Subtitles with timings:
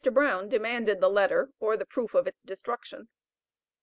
[0.11, 3.07] Brown demanded the letter, or the proof of its destruction.